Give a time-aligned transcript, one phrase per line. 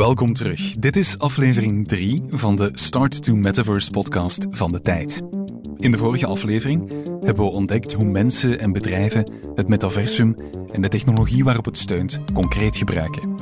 [0.00, 0.74] Welkom terug.
[0.78, 5.22] Dit is aflevering 3 van de Start to Metaverse podcast van de tijd.
[5.76, 10.34] In de vorige aflevering hebben we ontdekt hoe mensen en bedrijven het metaversum
[10.72, 13.34] en de technologie waarop het steunt concreet gebruiken.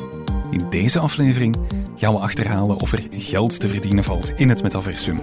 [0.50, 1.56] In deze aflevering
[1.94, 5.20] gaan we achterhalen of er geld te verdienen valt in het metaversum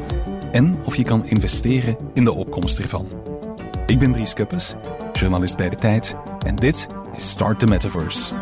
[0.51, 3.07] en of je kan investeren in de opkomst ervan.
[3.85, 4.73] Ik ben Dries Kuppes,
[5.13, 6.15] journalist bij de tijd
[6.45, 8.33] en dit is Start the Metaverse.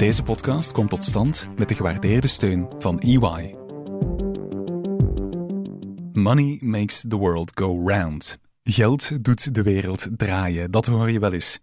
[0.00, 3.54] Deze podcast komt tot stand met de gewaardeerde steun van EY.
[6.12, 8.38] Money makes the world go round.
[8.62, 11.60] Geld doet de wereld draaien, dat hoor je wel eens.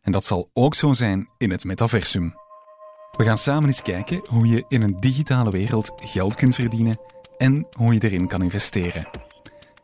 [0.00, 2.34] En dat zal ook zo zijn in het metaversum.
[3.16, 6.98] We gaan samen eens kijken hoe je in een digitale wereld geld kunt verdienen
[7.36, 9.08] en hoe je erin kan investeren.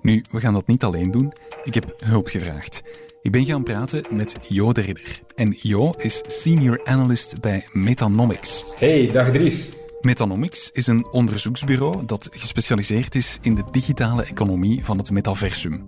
[0.00, 1.32] Nu, we gaan dat niet alleen doen.
[1.64, 2.82] Ik heb hulp gevraagd.
[3.22, 5.20] Ik ben gaan praten met Jo de Ridder.
[5.34, 8.64] En Jo is senior analyst bij Metanomics.
[8.76, 9.72] Hey, dag Dries.
[10.00, 15.84] Metanomics is een onderzoeksbureau dat gespecialiseerd is in de digitale economie van het metaversum.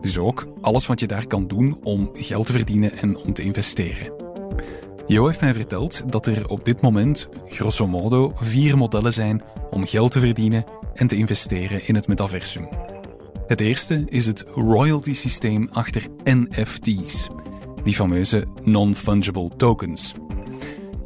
[0.00, 3.42] Dus ook alles wat je daar kan doen om geld te verdienen en om te
[3.42, 4.12] investeren.
[5.06, 9.86] Jo heeft mij verteld dat er op dit moment grosso modo vier modellen zijn om
[9.86, 12.68] geld te verdienen en te investeren in het metaversum.
[13.46, 17.28] Het eerste is het royalty systeem achter NFT's,
[17.82, 20.14] die fameuze non-fungible tokens.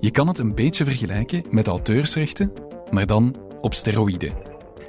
[0.01, 2.53] Je kan het een beetje vergelijken met auteursrechten,
[2.91, 4.33] maar dan op steroïden.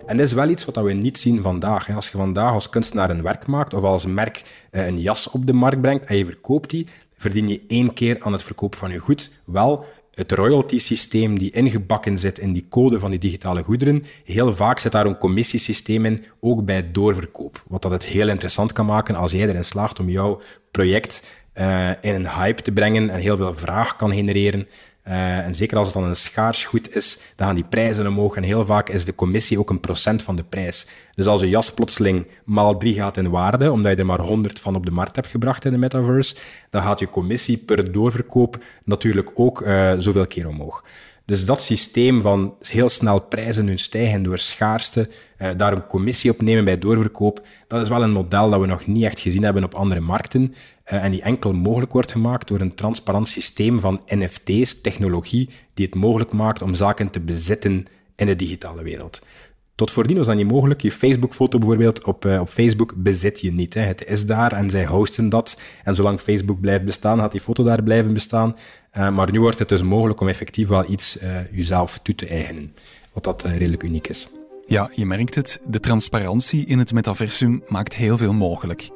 [0.06, 1.96] En dat is wel iets wat we niet zien vandaag.
[1.96, 5.48] Als je vandaag als kunstenaar een werk maakt of als merk eh, een jas op
[5.48, 8.92] de markt brengt en je verkoopt die, verdien je één keer aan het verkoop van
[8.92, 9.86] je goed wel
[10.20, 14.04] het royalty systeem die ingebakken zit in die code van die digitale goederen.
[14.24, 17.64] Heel vaak zit daar een commissiesysteem in, ook bij doorverkoop.
[17.68, 20.42] Wat dat het heel interessant kan maken als jij erin slaagt om jouw
[20.72, 21.24] project
[21.56, 24.68] uh, in een hype te brengen en heel veel vraag kan genereren.
[25.10, 28.36] Uh, en zeker als het dan een schaars goed is, dan gaan die prijzen omhoog.
[28.36, 30.88] En heel vaak is de commissie ook een procent van de prijs.
[31.16, 34.60] Dus als je jas plotseling maal 3 gaat in waarde, omdat je er maar 100
[34.60, 36.36] van op de markt hebt gebracht in de metaverse,
[36.70, 40.84] dan gaat je commissie per doorverkoop natuurlijk ook uh, zoveel keer omhoog.
[41.30, 46.32] Dus dat systeem van heel snel prijzen nu stijgen door schaarste, uh, daar een commissie
[46.32, 49.44] op nemen bij doorverkoop, dat is wel een model dat we nog niet echt gezien
[49.44, 53.80] hebben op andere markten uh, en die enkel mogelijk wordt gemaakt door een transparant systeem
[53.80, 57.86] van NFT's, technologie, die het mogelijk maakt om zaken te bezitten
[58.16, 59.22] in de digitale wereld.
[59.80, 60.82] Tot voordien was dat niet mogelijk.
[60.82, 63.74] Je Facebook-foto bijvoorbeeld op, uh, op Facebook bezit je niet.
[63.74, 63.82] Hè.
[63.82, 65.60] Het is daar en zij hosten dat.
[65.84, 68.56] En zolang Facebook blijft bestaan, gaat die foto daar blijven bestaan.
[68.98, 72.28] Uh, maar nu wordt het dus mogelijk om effectief wel iets uh, jezelf toe te
[72.28, 72.76] eigenen.
[73.14, 74.30] Wat dat redelijk uniek is.
[74.66, 75.62] Ja, je merkt het.
[75.68, 78.90] De transparantie in het metaversum maakt heel veel mogelijk.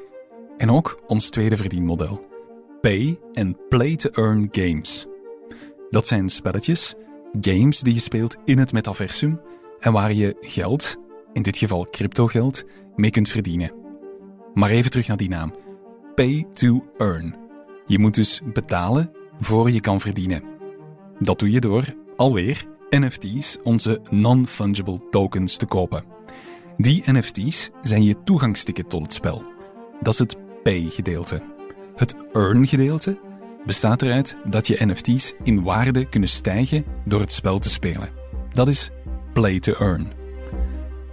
[0.57, 2.25] En ook ons tweede verdienmodel.
[2.81, 5.05] Pay and Play to Earn Games.
[5.89, 6.93] Dat zijn spelletjes,
[7.41, 9.41] games die je speelt in het metaversum
[9.79, 10.97] en waar je geld,
[11.33, 12.63] in dit geval cryptogeld,
[12.95, 13.71] mee kunt verdienen.
[14.53, 15.53] Maar even terug naar die naam.
[16.15, 17.35] Pay to earn.
[17.85, 19.11] Je moet dus betalen
[19.43, 20.43] voor je kan verdienen.
[21.19, 21.83] Dat doe je door
[22.15, 26.03] alweer NFT's, onze non-fungible tokens, te kopen.
[26.77, 29.43] Die NFT's zijn je toegangsticket tot het spel.
[30.01, 31.41] Dat is het pay-gedeelte.
[31.95, 33.19] Het earn-gedeelte
[33.65, 38.09] bestaat eruit dat je NFT's in waarde kunnen stijgen door het spel te spelen.
[38.51, 38.89] Dat is
[39.33, 40.11] play to earn.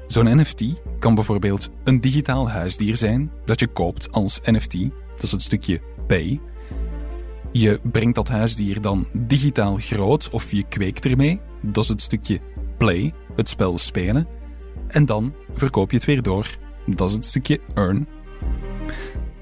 [0.07, 4.73] Zo'n NFT kan bijvoorbeeld een digitaal huisdier zijn dat je koopt als NFT,
[5.15, 6.41] dat is het stukje pay.
[7.53, 12.41] Je brengt dat huisdier dan digitaal groot of je kweekt ermee, dat is het stukje
[12.79, 14.27] play, het spel spelen.
[14.87, 16.57] En dan verkoop je het weer door,
[16.87, 18.09] dat is het stukje earn.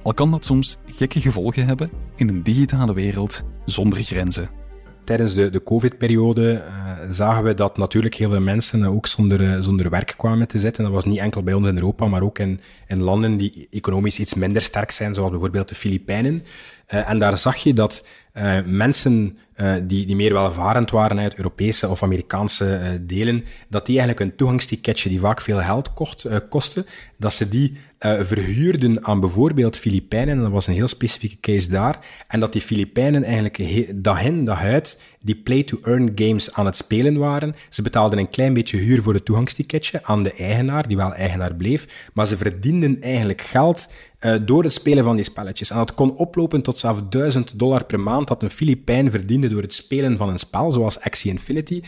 [0.03, 4.50] Al kan dat soms gekke gevolgen hebben in een digitale wereld zonder grenzen
[5.09, 9.61] tijdens de, de COVID-periode uh, zagen we dat natuurlijk heel veel mensen ook zonder, uh,
[9.61, 10.85] zonder werk kwamen te zitten.
[10.85, 14.19] Dat was niet enkel bij ons in Europa, maar ook in, in landen die economisch
[14.19, 16.43] iets minder sterk zijn, zoals bijvoorbeeld de Filipijnen.
[16.94, 18.06] Uh, en daar zag je dat
[18.64, 19.38] mensen
[19.82, 25.08] die, die meer welvarend waren uit Europese of Amerikaanse delen, dat die eigenlijk een toegangsticketje
[25.08, 26.87] die vaak veel geld kocht, kostte,
[27.17, 30.40] dat ze die verhuurden aan bijvoorbeeld Filipijnen.
[30.40, 31.99] Dat was een heel specifieke case daar.
[32.29, 34.50] En dat die Filipijnen eigenlijk dag in,
[35.20, 37.55] die play-to-earn games aan het spelen waren.
[37.69, 41.55] Ze betaalden een klein beetje huur voor het toegangsticketje aan de eigenaar, die wel eigenaar
[41.55, 42.11] bleef.
[42.12, 45.70] Maar ze verdienden eigenlijk geld uh, door het spelen van die spelletjes.
[45.70, 49.62] En dat kon oplopen tot zelfs 1000 dollar per maand dat een Filipijn verdiende door
[49.62, 51.82] het spelen van een spel, zoals Axie Infinity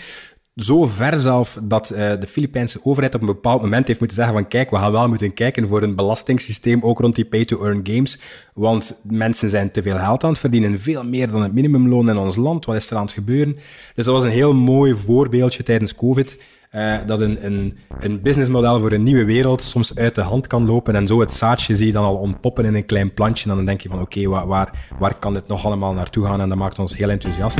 [0.54, 4.34] zo ver zelf dat uh, de Filipijnse overheid op een bepaald moment heeft moeten zeggen
[4.34, 8.18] van kijk, we gaan wel moeten kijken voor een belastingssysteem ook rond die pay-to-earn games,
[8.54, 12.16] want mensen zijn te veel geld aan het verdienen, veel meer dan het minimumloon in
[12.16, 12.64] ons land.
[12.64, 13.54] Wat is er aan het gebeuren?
[13.94, 16.42] Dus dat was een heel mooi voorbeeldje tijdens COVID,
[16.74, 20.66] uh, dat een, een, een businessmodel voor een nieuwe wereld soms uit de hand kan
[20.66, 23.56] lopen en zo het zaadje zie je dan al ontpoppen in een klein plantje en
[23.56, 26.40] dan denk je van oké, okay, waar, waar kan dit nog allemaal naartoe gaan?
[26.40, 27.58] En dat maakt ons heel enthousiast.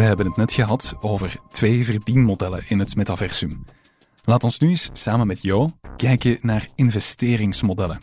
[0.00, 3.64] We hebben het net gehad over twee verdienmodellen in het metaversum.
[4.24, 8.00] Laat ons nu eens samen met Jo kijken naar investeringsmodellen.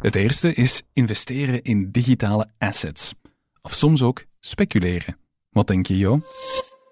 [0.00, 3.14] Het eerste is investeren in digitale assets,
[3.62, 5.16] of soms ook speculeren.
[5.50, 6.20] Wat denk je, Jo?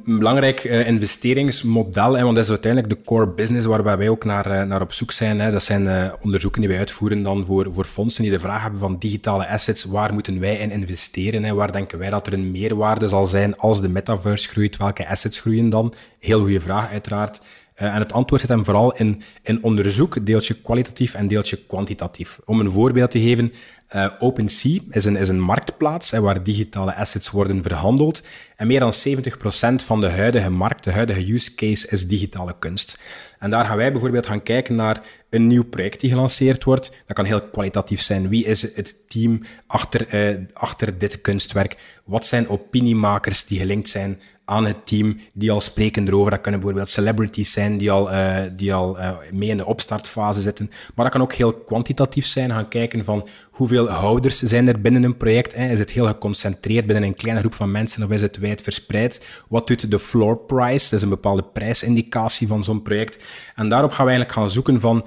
[0.05, 4.25] Een belangrijk uh, investeringsmodel, hè, want dat is uiteindelijk de core business waar wij ook
[4.25, 5.41] naar, uh, naar op zoek zijn.
[5.41, 5.50] Hè.
[5.50, 8.81] Dat zijn uh, onderzoeken die wij uitvoeren dan voor, voor fondsen die de vraag hebben
[8.81, 11.45] van digitale assets, waar moeten wij in investeren?
[11.45, 11.55] Hè?
[11.55, 14.77] Waar denken wij dat er een meerwaarde zal zijn als de metaverse groeit?
[14.77, 15.95] Welke assets groeien dan?
[16.19, 17.41] Heel goede vraag uiteraard.
[17.82, 22.38] Uh, en het antwoord zit hem vooral in, in onderzoek, deeltje kwalitatief en deeltje kwantitatief.
[22.44, 23.52] Om een voorbeeld te geven,
[23.94, 28.22] uh, OpenSea is een, is een marktplaats hè, waar digitale assets worden verhandeld.
[28.56, 32.98] En meer dan 70% van de huidige markt, de huidige use case, is digitale kunst.
[33.38, 36.90] En daar gaan wij bijvoorbeeld gaan kijken naar een nieuw project die gelanceerd wordt.
[37.06, 38.28] Dat kan heel kwalitatief zijn.
[38.28, 41.76] Wie is het team achter, uh, achter dit kunstwerk?
[42.04, 46.31] Wat zijn opiniemakers die gelinkt zijn aan het team die al spreken erover.
[46.31, 50.41] Dat kunnen bijvoorbeeld celebrities zijn die al, uh, die al uh, mee in de opstartfase
[50.41, 50.71] zitten.
[50.95, 52.50] Maar dat kan ook heel kwantitatief zijn.
[52.50, 55.55] Gaan kijken van hoeveel houders zijn er binnen een project.
[55.55, 55.69] Hè?
[55.69, 59.27] Is het heel geconcentreerd binnen een kleine groep van mensen of is het wijd verspreid?
[59.49, 60.91] Wat doet de floor price?
[60.91, 63.25] Dat is een bepaalde prijsindicatie van zo'n project.
[63.55, 65.06] En daarop gaan we eigenlijk gaan zoeken van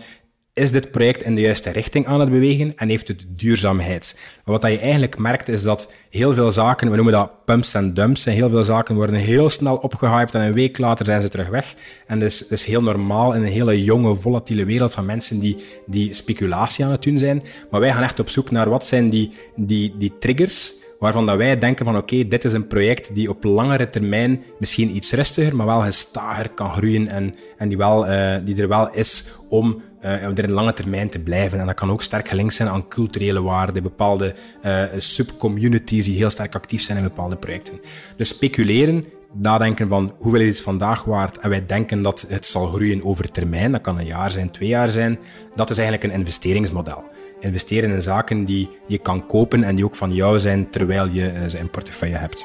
[0.54, 4.20] is dit project in de juiste richting aan het bewegen en heeft het duurzaamheid?
[4.44, 8.26] wat je eigenlijk merkt is dat heel veel zaken, we noemen dat pumps en dumps,
[8.26, 11.50] en heel veel zaken worden heel snel opgehyped en een week later zijn ze terug
[11.50, 11.76] weg.
[12.08, 15.56] En dat is, is heel normaal in een hele jonge, volatiele wereld van mensen die,
[15.86, 17.44] die speculatie aan het doen zijn.
[17.70, 21.38] Maar wij gaan echt op zoek naar wat zijn die, die, die triggers waarvan dat
[21.38, 25.56] wij denken van oké, dit is een project die op langere termijn misschien iets rustiger,
[25.56, 29.82] maar wel gestager kan groeien en, en die, wel, uh, die er wel is om
[30.04, 31.60] uh, er in lange termijn te blijven.
[31.60, 36.30] En dat kan ook sterk gelinkt zijn aan culturele waarden, bepaalde uh, subcommunities die heel
[36.30, 37.80] sterk actief zijn in bepaalde projecten.
[38.18, 42.68] Dus speculeren, nadenken van hoeveel is het vandaag waard en wij denken dat het zal
[42.68, 45.20] groeien over termijn, dat kan een jaar zijn, twee jaar zijn,
[45.56, 47.10] dat is eigenlijk een investeringsmodel
[47.42, 51.28] investeren in zaken die je kan kopen en die ook van jou zijn terwijl je
[51.28, 52.44] eh, ze in portefeuille hebt.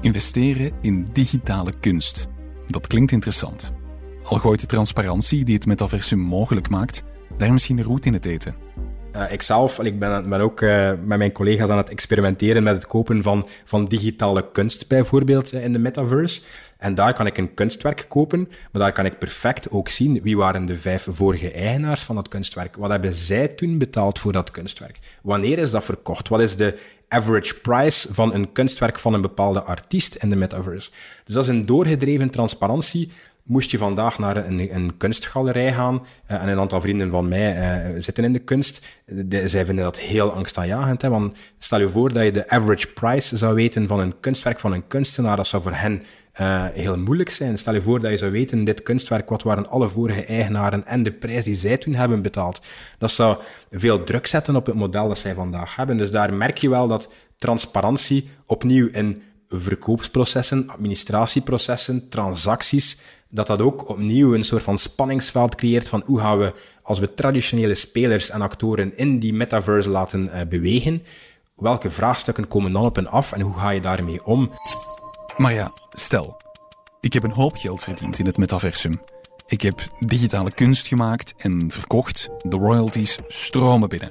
[0.00, 2.28] Investeren in digitale kunst.
[2.66, 3.79] Dat klinkt interessant.
[4.30, 7.02] Al gooit de transparantie die het metaversum mogelijk maakt,
[7.36, 8.54] daar misschien een route in het eten.
[9.30, 13.48] Ikzelf, ik ben, ook uh, met mijn collega's aan het experimenteren met het kopen van,
[13.64, 16.42] van digitale kunst, bijvoorbeeld in de metaverse.
[16.78, 20.36] En daar kan ik een kunstwerk kopen, maar daar kan ik perfect ook zien wie
[20.36, 22.76] waren de vijf vorige eigenaars van dat kunstwerk.
[22.76, 24.98] Wat hebben zij toen betaald voor dat kunstwerk?
[25.22, 26.28] Wanneer is dat verkocht?
[26.28, 26.78] Wat is de
[27.08, 30.90] average price van een kunstwerk van een bepaalde artiest in de metaverse?
[31.24, 33.12] Dus dat is een doorgedreven transparantie
[33.44, 37.92] moest je vandaag naar een, een kunstgalerij gaan, uh, en een aantal vrienden van mij
[37.94, 38.86] uh, zitten in de kunst,
[39.44, 41.02] zij vinden dat heel angstaanjagend.
[41.02, 44.60] Hè, want stel je voor dat je de average price zou weten van een kunstwerk
[44.60, 46.02] van een kunstenaar, dat zou voor hen
[46.40, 47.58] uh, heel moeilijk zijn.
[47.58, 51.02] Stel je voor dat je zou weten, dit kunstwerk, wat waren alle vorige eigenaren en
[51.02, 52.60] de prijs die zij toen hebben betaald.
[52.98, 53.38] Dat zou
[53.70, 55.96] veel druk zetten op het model dat zij vandaag hebben.
[55.96, 63.00] Dus daar merk je wel dat transparantie opnieuw in verkoopsprocessen, administratieprocessen, transacties,
[63.30, 67.14] dat dat ook opnieuw een soort van spanningsveld creëert van hoe gaan we, als we
[67.14, 71.02] traditionele spelers en actoren in die metaverse laten uh, bewegen,
[71.56, 74.50] welke vraagstukken komen dan op en af en hoe ga je daarmee om?
[75.36, 76.36] Maar ja, stel,
[77.00, 79.00] ik heb een hoop geld verdiend in het metaversum.
[79.46, 82.28] Ik heb digitale kunst gemaakt en verkocht.
[82.42, 84.10] De royalties stromen binnen.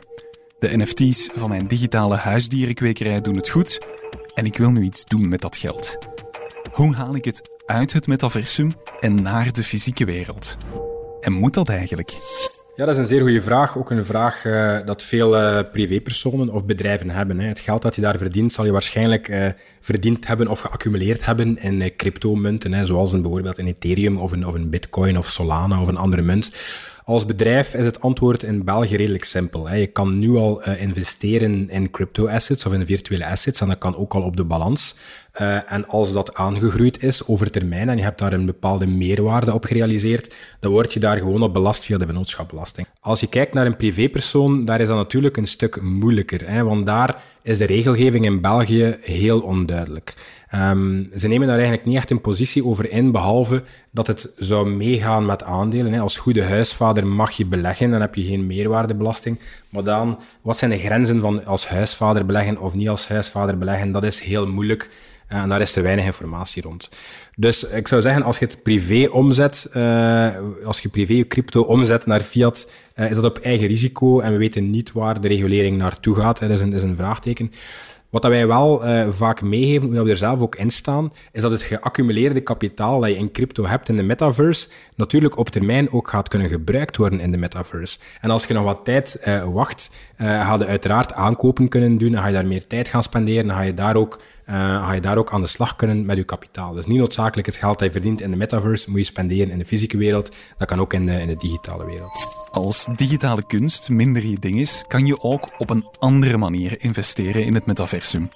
[0.59, 3.85] De NFT's van mijn digitale huisdierenkwekerij doen het goed.
[4.33, 5.97] En ik wil nu iets doen met dat geld.
[6.71, 10.57] Hoe haal ik het uit het metaversum en naar de fysieke wereld?
[11.21, 12.11] En moet dat eigenlijk?
[12.75, 13.77] Ja, dat is een zeer goede vraag.
[13.77, 17.39] Ook een vraag uh, dat veel uh, privépersonen of bedrijven hebben.
[17.39, 17.47] Hè.
[17.47, 19.45] Het geld dat je daar verdient, zal je waarschijnlijk uh,
[19.81, 24.47] verdiend hebben of geaccumuleerd hebben in cryptomunten, hè, zoals een, bijvoorbeeld een Ethereum of een,
[24.47, 26.51] of een Bitcoin of Solana of een andere munt.
[27.03, 29.73] Als bedrijf is het antwoord in België redelijk simpel.
[29.73, 34.13] Je kan nu al investeren in crypto-assets of in virtuele assets en dat kan ook
[34.13, 34.95] al op de balans.
[35.41, 39.53] Uh, en als dat aangegroeid is over termijn en je hebt daar een bepaalde meerwaarde
[39.53, 42.87] op gerealiseerd, dan word je daar gewoon op belast via de vennootschapbelasting.
[42.99, 46.85] Als je kijkt naar een privépersoon, daar is dat natuurlijk een stuk moeilijker, hè, want
[46.85, 50.15] daar is de regelgeving in België heel onduidelijk.
[50.55, 54.69] Um, ze nemen daar eigenlijk niet echt een positie over in, behalve dat het zou
[54.69, 55.93] meegaan met aandelen.
[55.93, 55.99] Hè.
[55.99, 59.39] Als goede huisvader mag je beleggen, dan heb je geen meerwaardebelasting.
[59.69, 63.91] Maar dan, wat zijn de grenzen van als huisvader beleggen of niet als huisvader beleggen?
[63.91, 64.89] Dat is heel moeilijk.
[65.27, 66.89] En daar is er weinig informatie rond.
[67.35, 72.05] Dus ik zou zeggen, als je het privé omzet, uh, als je privé crypto omzet
[72.05, 75.77] naar fiat, uh, is dat op eigen risico en we weten niet waar de regulering
[75.77, 76.39] naartoe gaat.
[76.39, 77.51] Dat, is een, dat is een vraagteken.
[78.09, 81.51] Wat wij wel uh, vaak meegeven, hoe we er zelf ook in staan, is dat
[81.51, 86.09] het geaccumuleerde kapitaal dat je in crypto hebt in de metaverse, natuurlijk op termijn ook
[86.09, 87.99] gaat kunnen gebruikt worden in de metaverse.
[88.21, 92.11] En als je nog wat tijd uh, wacht, uh, ga je uiteraard aankopen kunnen doen,
[92.11, 94.93] dan ga je daar meer tijd gaan spenderen, dan ga je daar ook uh, ga
[94.93, 96.73] je daar ook aan de slag kunnen met je kapitaal.
[96.73, 99.57] Dus niet noodzakelijk het geld dat je verdient in de metaverse moet je spenderen in
[99.57, 100.35] de fysieke wereld.
[100.57, 102.47] Dat kan ook in de, in de digitale wereld.
[102.51, 107.45] Als digitale kunst minder je ding is, kan je ook op een andere manier investeren
[107.45, 108.29] in het metaversum.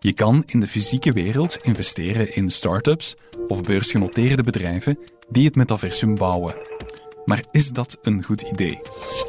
[0.00, 3.16] Je kan in de fysieke wereld investeren in start-ups
[3.48, 6.54] of beursgenoteerde bedrijven die het metaversum bouwen.
[7.26, 8.80] Maar is dat een goed idee?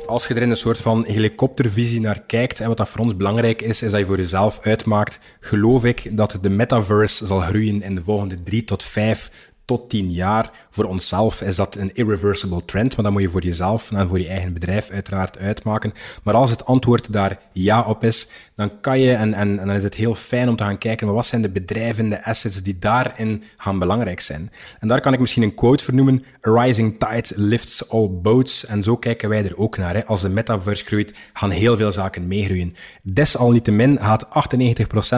[0.06, 3.16] Als je er in een soort van helikoptervisie naar kijkt, en wat dat voor ons
[3.16, 7.82] belangrijk is, is dat je voor jezelf uitmaakt, geloof ik dat de metaverse zal groeien
[7.82, 9.32] in de volgende drie tot vijf
[9.68, 10.52] tot tien jaar.
[10.70, 14.20] Voor onszelf is dat een irreversible trend, maar dat moet je voor jezelf en voor
[14.20, 15.94] je eigen bedrijf uiteraard uitmaken.
[16.24, 19.84] Maar als het antwoord daar ja op is, dan kan je, en, en, dan is
[19.84, 22.80] het heel fijn om te gaan kijken, maar wat zijn de bedrijven, de assets die
[22.80, 24.52] daarin gaan belangrijk zijn.
[24.80, 28.66] En daar kan ik misschien een quote vernoemen, a rising tide lifts all boats.
[28.66, 29.94] En zo kijken wij er ook naar.
[29.94, 30.06] Hè.
[30.06, 32.76] Als de metaverse groeit, gaan heel veel zaken meegroeien.
[33.04, 34.30] Desalniettemin gaat 98%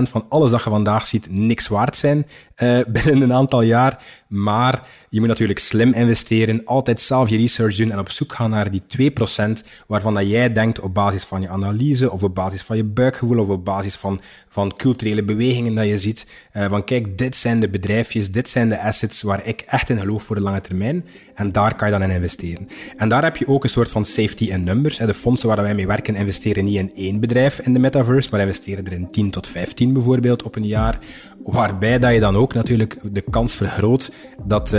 [0.09, 2.25] van alles dat je vandaag ziet niks waard zijn
[2.59, 4.03] uh, binnen een aantal jaar.
[4.27, 8.49] Maar je moet natuurlijk slim investeren, altijd zelf je research doen en op zoek gaan
[8.49, 12.61] naar die 2% waarvan dat jij denkt op basis van je analyse of op basis
[12.61, 16.27] van je buikgevoel of op basis van, van culturele bewegingen dat je ziet.
[16.53, 19.99] Uh, van kijk, dit zijn de bedrijfjes, dit zijn de assets waar ik echt in
[19.99, 21.05] geloof voor de lange termijn.
[21.35, 22.67] En daar kan je dan in investeren.
[22.97, 24.97] En daar heb je ook een soort van safety in numbers.
[24.97, 28.39] De fondsen waar wij mee werken investeren niet in één bedrijf in de metaverse, maar
[28.39, 30.99] investeren er in 10 tot 15 bijvoorbeeld op een jaar.
[31.43, 34.11] Waarbij dat je dan ook natuurlijk de kans vergroot
[34.43, 34.71] dat uh,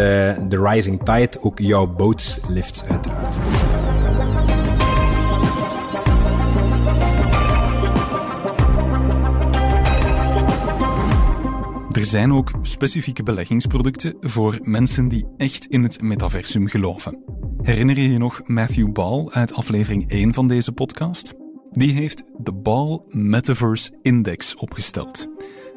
[0.48, 3.38] de rising tide ook jouw boot lift, uiteraard.
[11.90, 17.24] Er zijn ook specifieke beleggingsproducten voor mensen die echt in het metaversum geloven.
[17.62, 21.34] Herinner je je nog Matthew Ball uit aflevering 1 van deze podcast?
[21.70, 25.28] Die heeft de Ball Metaverse Index opgesteld.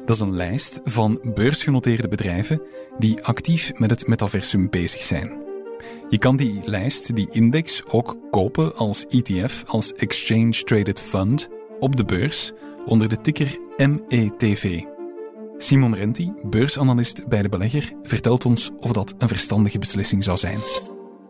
[0.04, 2.62] Dat is een lijst van beursgenoteerde bedrijven
[2.98, 5.42] die actief met het metaversum bezig zijn.
[6.08, 11.96] Je kan die lijst, die index, ook kopen als ETF, als Exchange Traded Fund, op
[11.96, 12.52] de beurs
[12.86, 14.93] onder de ticker METV.
[15.58, 20.58] Simon Renti, beursanalist bij de belegger, vertelt ons of dat een verstandige beslissing zou zijn.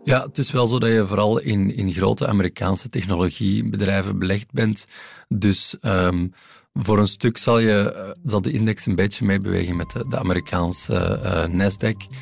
[0.03, 4.85] Ja, het is wel zo dat je vooral in, in grote Amerikaanse technologiebedrijven belegd bent.
[5.27, 6.33] Dus um,
[6.73, 11.19] voor een stuk zal, je, eh, zal de index een beetje meebewegen met de, Amerikaanse
[11.23, 12.15] uh, Nasdaq.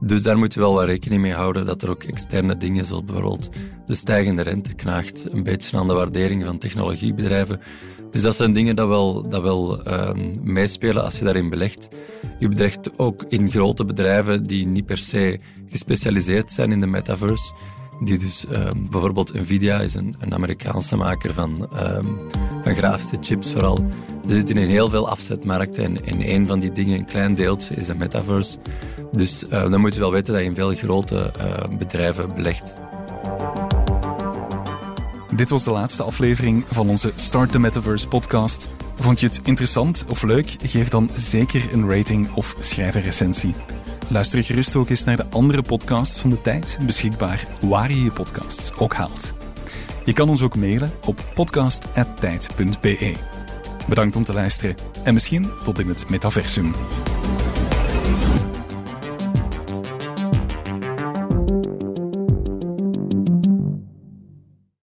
[0.00, 3.04] Dus daar moet je wel wat rekening mee houden dat er ook externe dingen, zoals
[3.04, 3.48] bijvoorbeeld
[3.86, 7.60] de stijgende rente, knaagt een beetje aan de waardering van technologiebedrijven.
[8.10, 10.10] Dus dat zijn dingen dat wel, dat wel uh,
[10.42, 11.88] meespelen als je daarin belegt.
[12.38, 15.38] Je belegt ook in grote bedrijven die niet per se
[15.68, 17.52] gespecialiseerd zijn in de metaverse.
[18.04, 22.18] Die dus, um, bijvoorbeeld Nvidia is een, een Amerikaanse maker van, um,
[22.62, 23.86] van grafische chips vooral.
[24.28, 27.74] Ze zitten in heel veel afzetmarkten en in een van die dingen, een klein deeltje,
[27.74, 28.58] is de metaverse.
[29.12, 32.74] Dus uh, dan moet je wel weten dat je in veel grote uh, bedrijven belegt.
[35.32, 38.68] Dit was de laatste aflevering van onze Start the Metaverse podcast.
[38.98, 40.56] Vond je het interessant of leuk?
[40.60, 43.54] Geef dan zeker een rating of schrijf een recensie.
[44.08, 48.12] Luister gerust ook eens naar de andere podcasts van de tijd, beschikbaar waar je je
[48.12, 49.34] podcasts ook haalt.
[50.04, 53.14] Je kan ons ook mailen op podcast.tijd.be.
[53.88, 56.74] Bedankt om te luisteren en misschien tot in het metaversum.